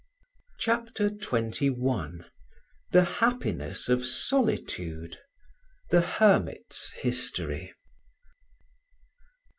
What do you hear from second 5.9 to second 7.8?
HERMIT'S HISTORY.